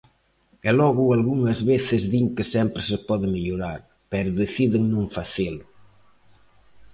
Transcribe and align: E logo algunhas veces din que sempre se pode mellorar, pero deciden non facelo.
E 0.67 0.71
logo 0.79 1.03
algunhas 1.17 1.59
veces 1.71 2.01
din 2.11 2.25
que 2.35 2.45
sempre 2.53 2.81
se 2.89 2.97
pode 3.07 3.27
mellorar, 3.35 3.79
pero 4.11 4.37
deciden 4.41 4.83
non 4.93 5.05
facelo. 5.15 5.65